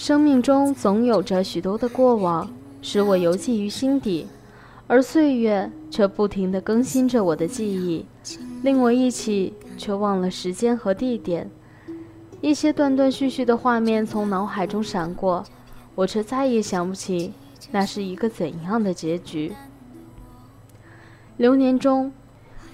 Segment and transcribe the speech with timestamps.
[0.00, 2.50] 生命中总有着许多的过往，
[2.80, 4.26] 使我犹记于心底，
[4.86, 8.06] 而岁月却不停地更新着我的记忆，
[8.62, 11.50] 令我忆起却忘了时间和地点。
[12.40, 15.44] 一些断断续续的画面从脑海中闪过，
[15.94, 17.34] 我却再也想不起
[17.70, 19.52] 那是一个怎样的结局。
[21.36, 22.10] 流年中，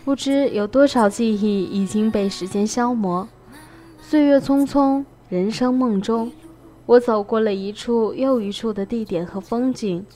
[0.05, 3.27] 不知有多少记忆已经被时间消磨，
[4.01, 6.31] 岁月匆匆，人生梦中。
[6.87, 10.07] 我走过了一处又一处的地点和风景，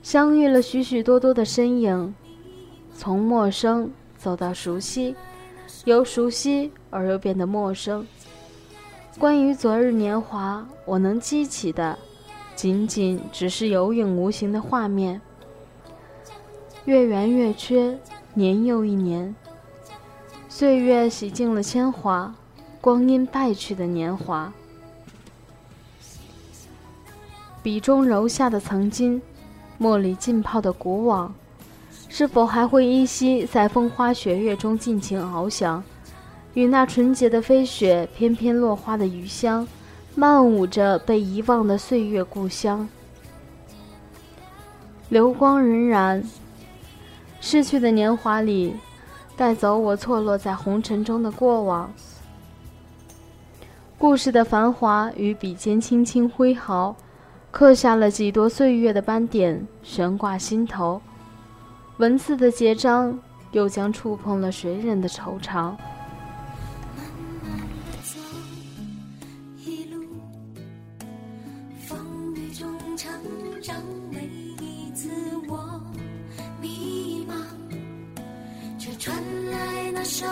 [0.00, 2.14] 相遇了许许多多的身影，
[2.94, 5.16] 从陌生走到熟悉，
[5.84, 8.06] 由熟悉而又变得陌生。
[9.18, 11.98] 关于昨日年华，我能记起的，
[12.54, 15.20] 仅仅只是有影无形的画面。
[16.84, 17.98] 月圆月缺，
[18.34, 19.34] 年又一年，
[20.48, 22.32] 岁月洗净了铅华，
[22.80, 24.52] 光阴败去的年华。
[27.68, 29.20] 笔中揉下的曾经，
[29.76, 31.34] 墨里浸泡的古往，
[32.08, 35.84] 是否还会依稀在风花雪月中尽情翱翔，
[36.54, 39.68] 与那纯洁的飞雪翩翩落花的余香，
[40.14, 42.88] 漫舞着被遗忘的岁月故乡。
[45.10, 46.24] 流光荏苒，
[47.38, 48.76] 逝去的年华里，
[49.36, 51.92] 带走我错落在红尘中的过往。
[53.98, 56.96] 故事的繁华与笔尖轻轻挥毫。
[57.58, 61.02] 刻下了几多岁月的斑点，悬挂心头。
[61.96, 63.18] 文字的结章，
[63.50, 65.74] 又将触碰了谁人的惆怅？
[79.00, 79.16] 传
[79.50, 80.26] 来那首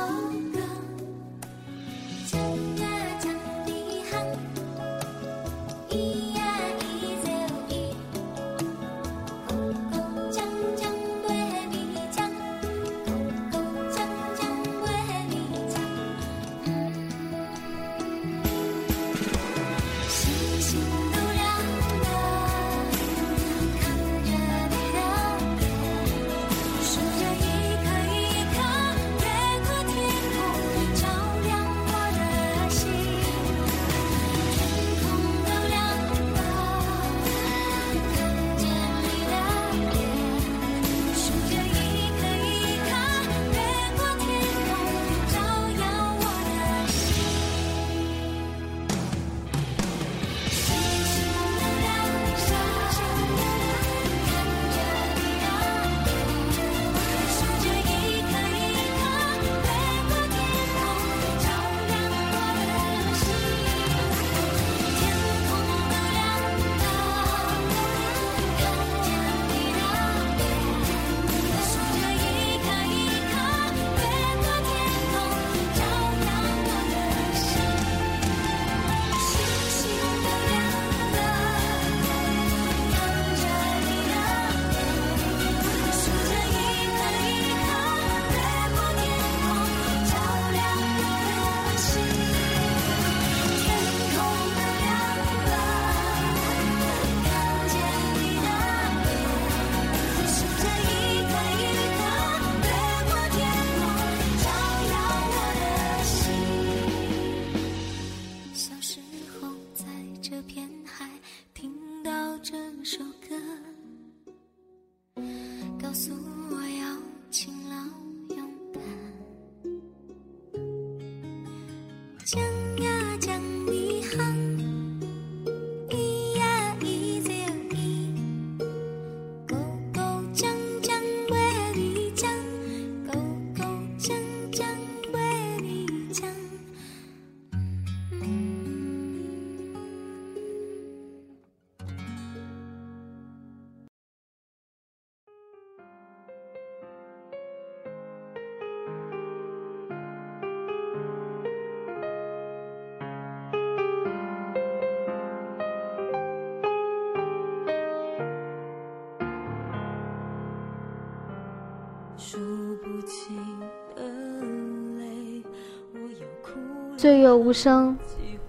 [167.06, 167.96] 岁月无声，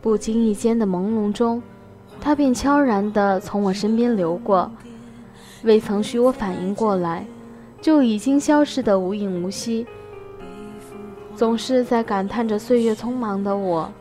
[0.01, 1.62] 不经意间的朦胧中，
[2.19, 4.71] 它便悄然地从我身边流过，
[5.62, 7.24] 未曾许我反应过来，
[7.80, 9.86] 就已经消失得无影无息。
[11.36, 13.92] 总是在感叹着岁月匆忙的我，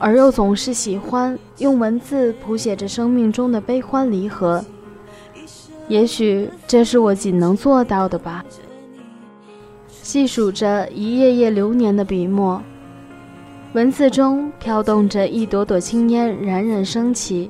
[0.00, 4.64] 而又总是喜欢用文字谱写着生命中的悲欢离合。
[5.86, 8.44] 也许这是我仅能做到的吧。
[9.86, 12.60] 细数着一页页流年的笔墨，
[13.72, 17.48] 文字中飘动着一朵朵青烟，冉冉升起。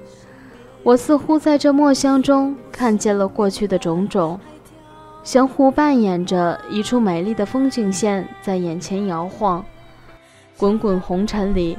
[0.82, 4.38] 我似乎在这墨香中看见了过去的种种，
[5.25, 9.64] 相互扮演着一处美丽的风景线在眼前摇晃。
[10.58, 11.78] 滚滚红尘里，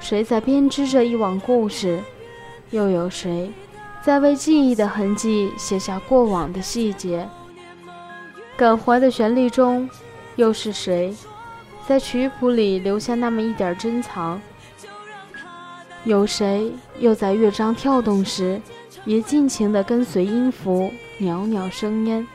[0.00, 2.00] 谁在编织着一网故事？
[2.70, 3.52] 又有谁？
[4.02, 7.28] 在为记忆的痕迹写下过往的细节，
[8.56, 9.88] 感怀的旋律中，
[10.34, 11.14] 又是谁
[11.86, 14.40] 在曲谱里留下那么一点珍藏？
[16.04, 18.60] 有谁又在乐章跳动时，
[19.04, 22.26] 也尽情地跟随音符袅袅生烟？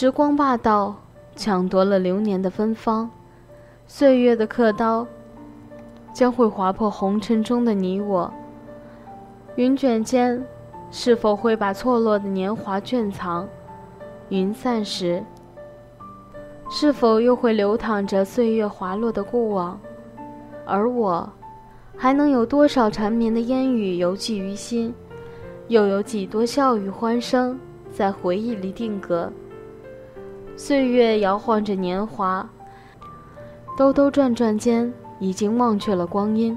[0.00, 0.96] 时光霸道，
[1.36, 3.10] 抢夺了流年的芬芳，
[3.86, 5.06] 岁月的刻刀，
[6.14, 8.32] 将会划破红尘中的你我。
[9.56, 10.42] 云卷间，
[10.90, 13.46] 是否会把错落的年华卷藏？
[14.30, 15.22] 云散时，
[16.70, 19.78] 是否又会流淌着岁月滑落的过往？
[20.64, 21.30] 而我，
[21.94, 24.94] 还能有多少缠绵的烟雨犹记于心？
[25.68, 27.60] 又有几多笑语欢声
[27.92, 29.30] 在回忆里定格？
[30.62, 32.46] 岁月摇晃着年华，
[33.78, 36.56] 兜兜转转间，已经忘却了光阴。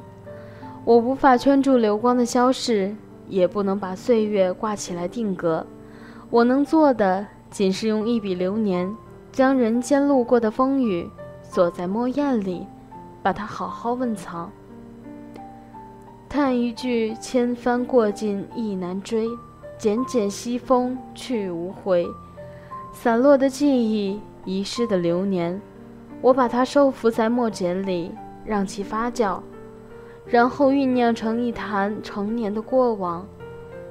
[0.83, 2.93] 我无法圈住流光的消逝，
[3.29, 5.65] 也不能把岁月挂起来定格。
[6.29, 8.93] 我能做的，仅是用一笔流年，
[9.31, 11.10] 将人间路过的风雨
[11.41, 12.67] 锁在墨砚里，
[13.22, 14.51] 把它好好温藏。
[16.27, 19.29] 叹一句：千帆过尽意难追，
[19.77, 22.05] 剪剪西风去无回。
[22.93, 25.59] 散落的记忆，遗失的流年，
[26.21, 28.12] 我把它收服在墨笕里，
[28.45, 29.41] 让其发酵，
[30.25, 33.27] 然后酝酿成一坛成年的过往，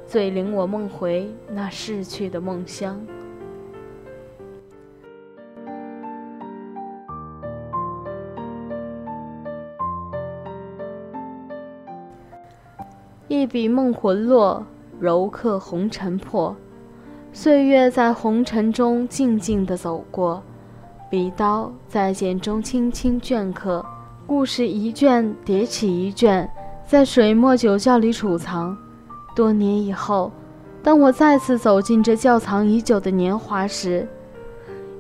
[0.07, 2.99] 最令我梦回那逝去的梦乡。
[13.29, 14.65] 一笔梦魂落，
[14.99, 16.57] 柔刻红尘破。
[17.35, 20.43] 岁月在红尘中静静地走过，
[21.11, 23.85] 笔刀在茧中轻轻镌刻，
[24.27, 26.47] 故事一卷叠起一卷，
[26.87, 28.77] 在水墨酒窖里储藏。
[29.35, 30.31] 多年以后，
[30.83, 34.07] 当我再次走进这窖藏已久的年华时，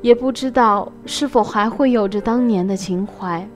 [0.00, 3.46] 也不知道是否还会有着当年的情怀。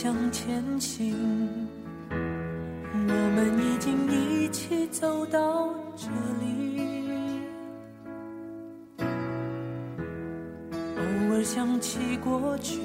[0.00, 1.12] 向前行，
[2.08, 6.06] 我们已经一起走到这
[6.40, 6.84] 里。
[10.94, 12.78] 偶尔想起过去，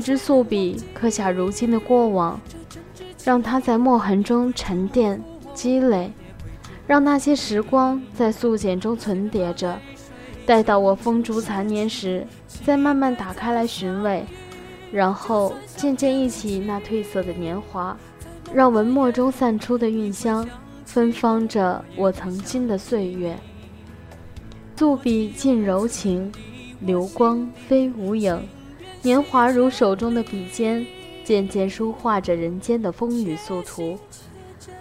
[0.00, 2.40] 一支素笔刻下如今的过往，
[3.22, 6.10] 让它在墨痕中沉淀积累，
[6.86, 9.78] 让那些时光在素简中存叠着。
[10.46, 12.26] 待到我风烛残年时，
[12.64, 14.24] 再慢慢打开来寻味。
[14.90, 17.94] 然后渐渐忆起那褪色的年华，
[18.54, 20.48] 让文墨中散出的韵香
[20.86, 23.36] 芬芳着我曾经的岁月。
[24.78, 26.32] 素笔尽柔情，
[26.80, 28.42] 流光飞无影，
[29.02, 30.86] 年华如手中的笔尖，
[31.24, 33.98] 渐渐书画着人间的风雨素图。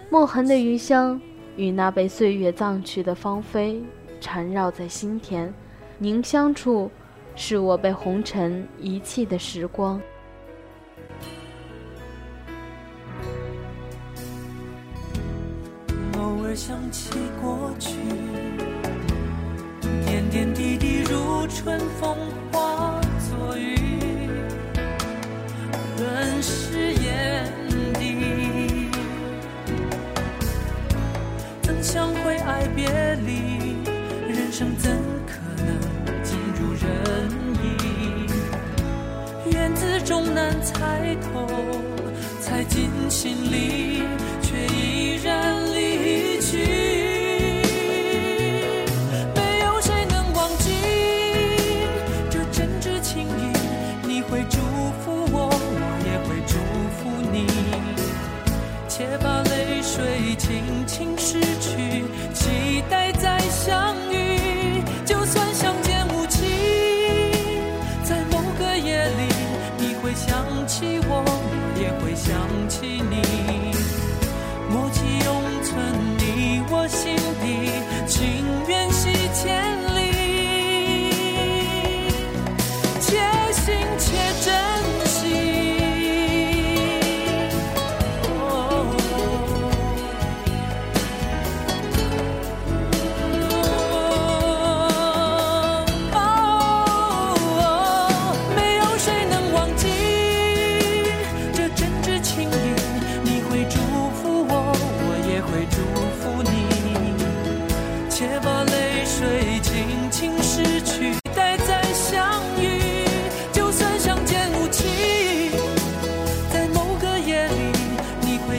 [0.10, 1.20] 墨痕的余香
[1.56, 3.82] 与那被岁月葬去的芳菲
[4.20, 5.54] 缠绕在心田，
[5.98, 6.90] 凝香处。
[7.42, 10.02] 是我被红尘遗弃的时光。
[16.18, 17.12] 偶尔想起
[17.42, 17.96] 过去，
[20.06, 22.14] 点点滴滴如春风
[22.52, 23.00] 化
[23.30, 23.89] 作雨，
[26.00, 27.52] 润湿眼
[28.00, 28.90] 底。
[31.62, 32.88] 曾相会爱别
[33.26, 33.76] 离，
[34.30, 34.90] 人生怎
[35.28, 35.34] 可
[35.66, 35.68] 能
[36.24, 36.90] 尽如人
[37.62, 37.66] 意？
[39.52, 40.00] 缘字？
[40.06, 41.46] 终难猜透，
[42.40, 44.04] 猜进心里，
[44.42, 46.89] 却依然离去。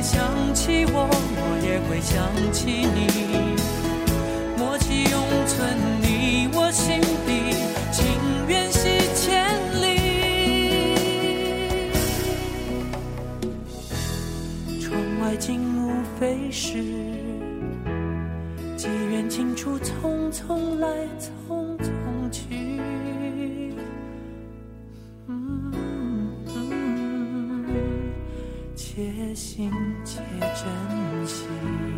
[0.03, 3.57] 想起我，我也会想起你。
[4.57, 5.15] 默契永
[5.47, 7.55] 存你我心底，
[7.93, 7.99] 情
[8.49, 8.79] 缘系
[9.15, 9.85] 千里。
[14.81, 14.91] 窗
[15.21, 16.83] 外景物非是
[18.77, 20.89] 机缘尽处，匆匆来，
[29.01, 29.71] 且行
[30.05, 31.90] 且珍惜。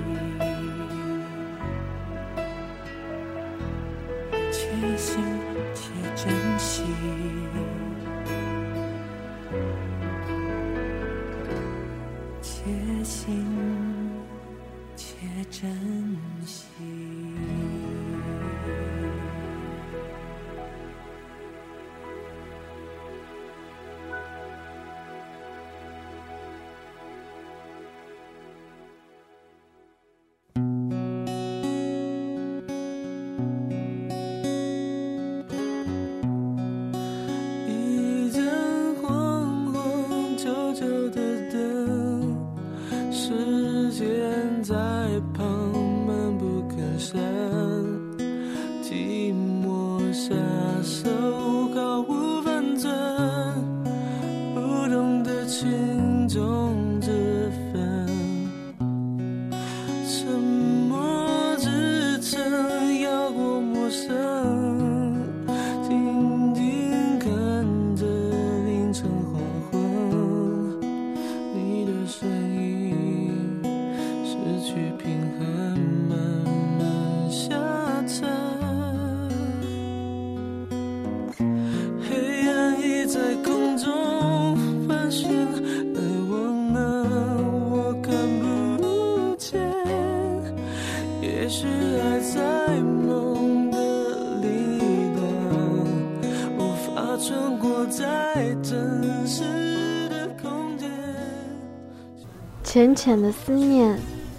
[102.73, 103.99] 浅浅的思念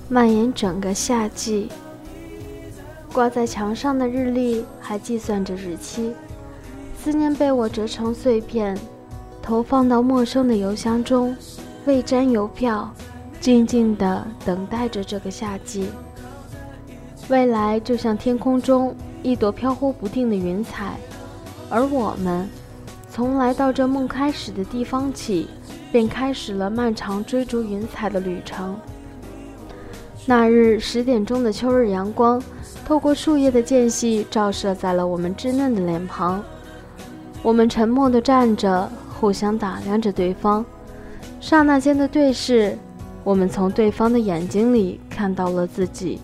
[0.09, 1.69] 蔓延整个夏季，
[3.13, 6.15] 挂在墙上的日历还计算着日期，
[6.97, 8.75] 思念被我折成碎片，
[9.39, 11.37] 投放到陌生的邮箱中，
[11.85, 12.91] 未粘邮票，
[13.39, 15.89] 静静地等待着这个夏季。
[17.27, 20.97] 未来就像天空中一朵飘忽不定的云彩，
[21.69, 22.49] 而我们
[23.11, 25.47] 从来到这梦开始的地方起，
[25.93, 28.75] 便开始了漫长追逐云彩的旅程。
[30.25, 32.41] 那日十点钟的秋日阳光，
[32.83, 36.43] 透过树叶的间隙，照射在了我们稚嫩的脸庞。
[37.43, 40.65] 我们沉默地站着，互相打量着对方。
[41.39, 42.75] 刹那间的对视，
[43.23, 46.19] 我们从对方的眼睛里看到了自己。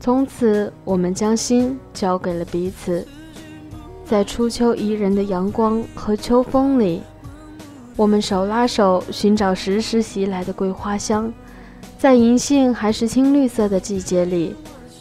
[0.00, 3.06] 从此，我们将心交给了彼此。
[4.04, 7.02] 在初秋宜人的阳光和秋风里，
[7.98, 11.32] 我们手拉手寻找时时袭来的桂花香。
[11.98, 14.54] 在银杏还是青绿色的季节里，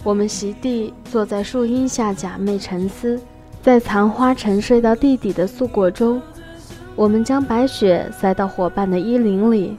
[0.03, 3.21] 我们席地坐在树荫下假寐沉思。
[3.61, 6.19] 在残花沉睡到地底的素果中，
[6.95, 9.77] 我们将白雪塞到伙伴的衣领里。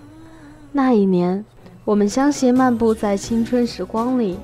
[0.70, 1.44] 那一年，
[1.84, 4.38] 我们相携漫步在青春时光里。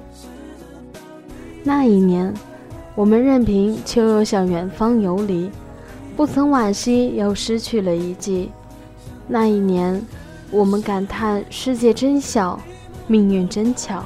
[1.63, 2.35] 那一年，
[2.97, 5.49] 我们任凭秋又向远方游离，
[6.17, 8.51] 不曾惋惜又失去了一季。
[9.27, 10.01] 那一年，
[10.51, 12.61] 我们感叹世界真小，
[13.07, 14.03] 命运真巧。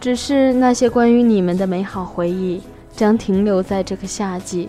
[0.00, 2.60] 只是那些关于你们的美好回忆，
[2.94, 4.68] 将停留在这个夏季。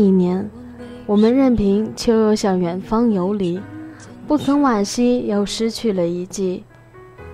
[0.00, 0.48] 一年，
[1.04, 3.60] 我们任凭秋又向远方游离，
[4.26, 6.64] 不曾惋惜又失去了一季。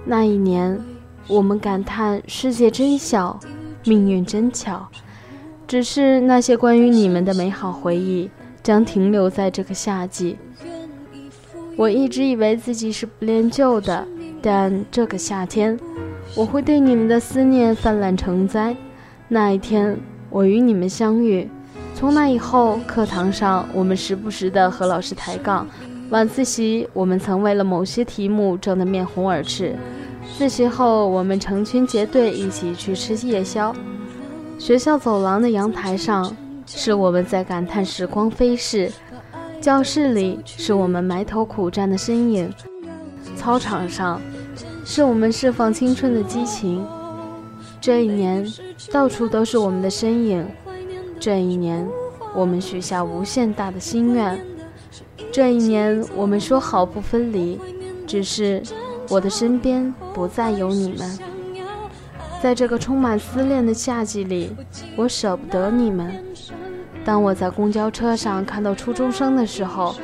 [0.05, 0.81] 那一年，
[1.29, 3.39] 我们感叹世界真小，
[3.85, 4.89] 命运真巧。
[5.69, 8.29] 只是那些关于你们的美好回忆，
[8.65, 10.37] 将停留在这个夏季。
[11.77, 14.07] 我一直以为自己是不恋旧的，
[14.43, 15.79] 但这个夏天，
[16.35, 18.77] 我会对你们的思念泛滥成灾。
[19.29, 19.99] 那一天，
[20.31, 21.49] 我与你们相遇。
[21.99, 25.67] 从那以后，课堂上我们时不时地和老师抬杠，
[26.11, 29.75] 晚自习我们曾为了某些题目争得面红耳赤，
[30.37, 33.75] 自习后我们成群结队一起去吃夜宵。
[34.59, 38.91] 学校走廊的阳台上，是我们在感叹时光飞逝；
[39.59, 42.51] 教室里是我们埋头苦战的身影；
[43.37, 44.21] 操场上，
[44.85, 46.87] 是我们释放青春的激情。
[47.81, 48.47] 这一年，
[48.93, 50.47] 到处都是我们的身影。
[51.27, 51.85] 这一年，
[52.37, 54.41] 我们许下无限大的心愿。
[55.33, 57.59] 这一年，我们说好不分离，
[58.07, 58.63] 只是
[59.09, 61.19] 我的身边不再有你们。
[62.41, 64.55] 在这个充满思念的夏季里，
[64.95, 66.15] 我舍不得你们。
[67.05, 69.97] 当我在公交车上看到初中生的时候，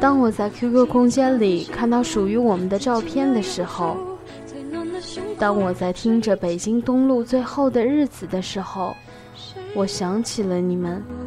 [0.00, 3.98] 当我在 QQ 空间里看到属于我们的照片的时候，
[5.38, 8.96] 当我在听着北京东路最后的日子的时候，
[9.74, 11.19] 我想起了你们。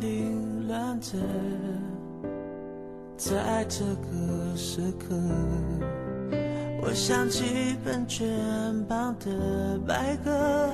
[0.00, 1.18] 凌乱着，
[3.16, 5.14] 在这个时刻，
[6.82, 8.26] 我想起本卷
[8.88, 10.70] 旁的白鸽，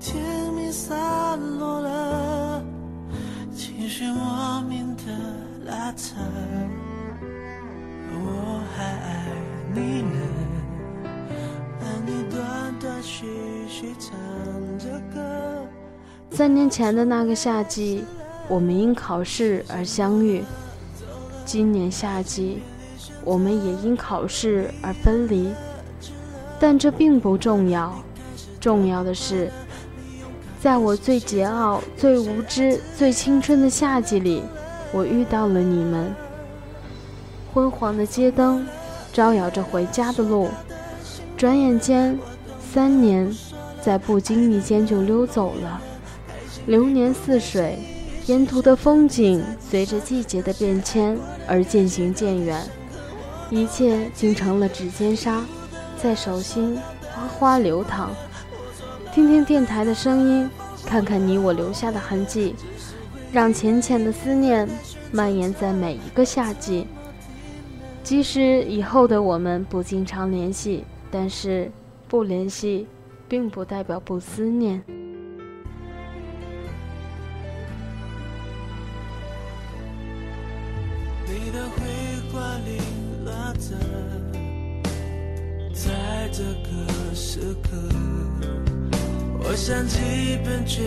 [0.00, 2.62] 天明散落了，
[3.54, 5.02] 情绪莫名的
[5.64, 6.14] 拉扯，
[8.10, 9.26] 我还爱
[9.74, 10.18] 你呢，
[11.80, 13.26] 而你断断续
[13.68, 14.10] 续唱
[14.78, 15.20] 着歌。
[16.32, 18.04] 三年前的那个夏季，
[18.48, 20.42] 我们因考试而相遇；
[21.44, 22.62] 今年夏季，
[23.24, 25.50] 我们也因考试而分离。
[26.58, 27.92] 但这并不重要，
[28.60, 29.50] 重要的是，
[30.60, 34.42] 在我最桀骜、最无知、最青春的夏季里，
[34.92, 36.14] 我遇到了你们。
[37.52, 38.66] 昏黄的街灯
[39.12, 40.48] 招摇着回家的路，
[41.36, 42.18] 转眼间，
[42.72, 43.34] 三年
[43.82, 45.80] 在不经意间就溜走了。
[46.66, 47.78] 流年似水，
[48.26, 52.60] 沿途的风景随着季节的变迁而渐行渐远，
[53.50, 55.44] 一切竟成了指尖沙，
[55.96, 56.76] 在手心
[57.14, 58.10] 哗哗流淌。
[59.14, 60.50] 听听电台的声音，
[60.84, 62.56] 看看你我留下的痕迹，
[63.30, 64.68] 让浅浅的思念
[65.12, 66.84] 蔓延在每一个夏季。
[68.02, 71.70] 即使以后的我们不经常联系，但是
[72.08, 72.88] 不联系，
[73.28, 74.82] 并不代表不思念。
[89.66, 90.84] 像几本全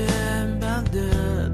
[0.58, 1.49] 版的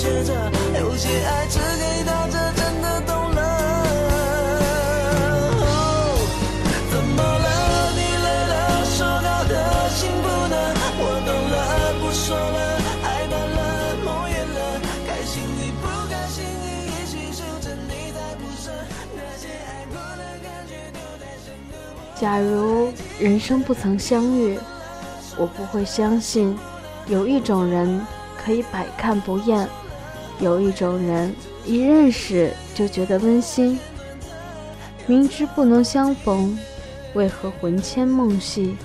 [0.00, 0.32] 写着，
[0.80, 3.38] 有些爱只给到这，真的懂了。
[6.90, 7.92] 怎么了？
[7.92, 9.52] 你累了，收到的
[9.90, 10.56] 信不能，
[10.96, 11.54] 我懂了，
[12.00, 13.60] 不说了，爱淡了，
[14.02, 18.72] 梦远了，开心你不开心你一起守着，你才不舍
[19.14, 21.76] 那些爱过的感觉丢在深的。
[22.18, 24.58] 假如人生不曾相遇，
[25.36, 26.58] 我不会相信
[27.06, 28.00] 有一种人
[28.42, 29.68] 可以百看不厌，
[30.40, 31.34] 有一种人
[31.66, 33.78] 一认识就觉得温馨。
[35.06, 36.58] 明知不能相逢，
[37.14, 38.76] 为何魂牵梦系？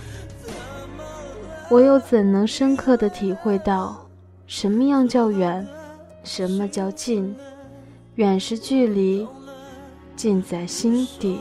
[1.69, 4.07] 我又怎能深刻的体会到
[4.47, 5.67] 什么样叫远，
[6.23, 7.35] 什么叫近？
[8.15, 9.27] 远是距离，
[10.15, 11.39] 近在心底。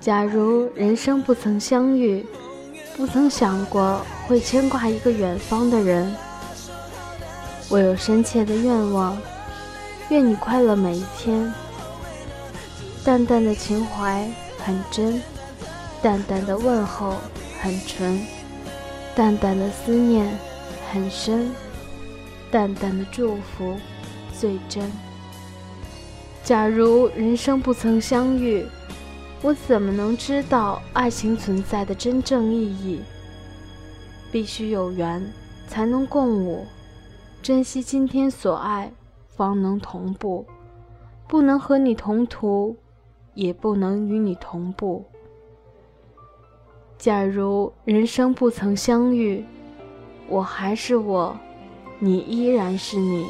[0.00, 2.24] 假如人生不曾相遇，
[2.96, 6.12] 不曾想过会牵挂一个远方的人，
[7.70, 9.16] 我有深切的愿望，
[10.08, 11.54] 愿你快乐每一天。
[13.04, 14.28] 淡淡的情怀
[14.58, 15.22] 很真，
[16.02, 17.14] 淡淡的问候
[17.62, 18.20] 很纯，
[19.14, 20.36] 淡淡的思念
[20.92, 21.48] 很深，
[22.50, 23.76] 淡淡的祝福
[24.36, 24.90] 最真。
[26.42, 28.66] 假如人生不曾相遇，
[29.42, 33.00] 我怎么能知道爱情存在的真正意义？
[34.32, 35.24] 必须有缘，
[35.68, 36.66] 才能共舞。
[37.42, 38.92] 珍惜今天所爱，
[39.26, 40.44] 方能同步。
[41.26, 42.76] 不能和你同途，
[43.34, 45.04] 也不能与你同步。
[46.98, 49.42] 假如人生不曾相遇，
[50.28, 51.34] 我还是我，
[51.98, 53.24] 你依然是你，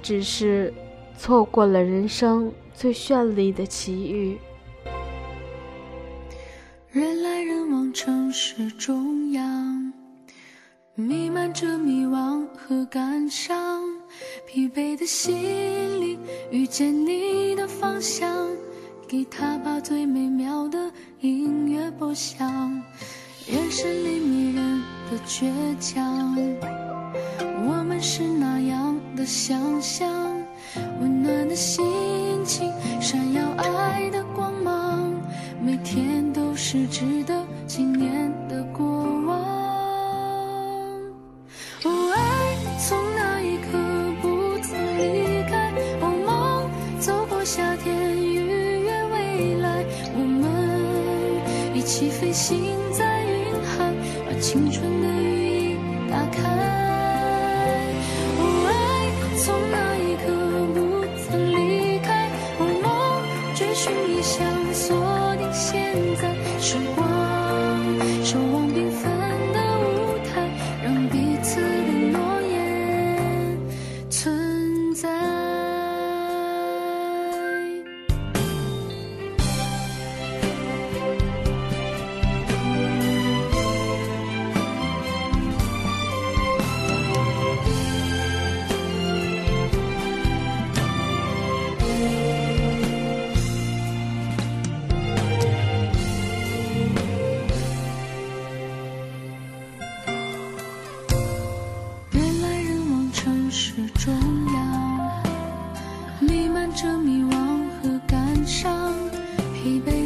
[0.00, 0.72] 只是
[1.18, 4.38] 错过了人生最绚丽的奇遇。
[6.90, 9.89] 人来人往，城市中央，
[10.96, 13.82] 弥漫着迷惘和感伤。
[14.46, 15.32] 疲惫的心
[16.00, 16.18] 灵
[16.50, 18.48] 遇见你的方向，
[19.06, 22.82] 给他把最美妙的音乐播响。
[23.46, 25.48] 眼神里迷人的倔
[25.78, 26.36] 强，
[27.66, 30.08] 我们是那样的想象，
[31.00, 35.14] 温暖的心情，闪耀爱的光芒，
[35.64, 38.84] 每天都是值得纪念的过
[39.26, 39.39] 往。
[52.00, 52.56] 起飞行
[52.94, 53.92] 在云海，
[54.24, 55.39] 把青春的雨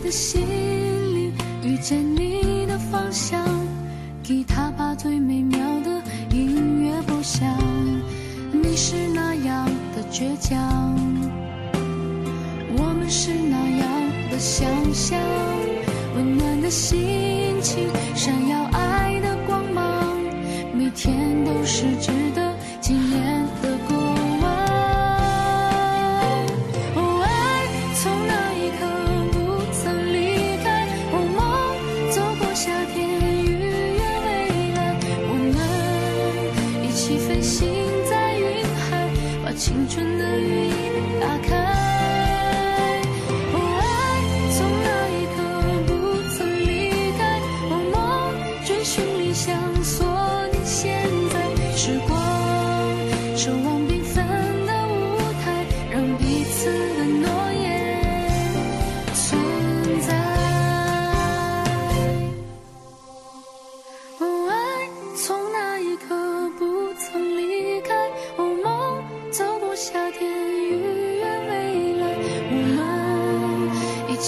[0.04, 0.42] 的心
[1.14, 1.32] 里
[1.62, 3.42] 遇见你的方向
[4.22, 7.48] 给他把最美妙的音乐播响。
[8.52, 9.64] 你是那样
[9.96, 10.94] 的倔强
[12.76, 15.18] 我们是那样的想象
[16.14, 20.18] 温暖的心情闪耀爱的光芒
[20.74, 22.43] 每天都是值得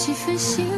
[0.07, 0.76] 几分心。